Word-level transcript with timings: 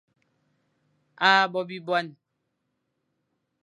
A 1.27 1.29
Bo 1.51 1.59
bibuane. 1.69 2.13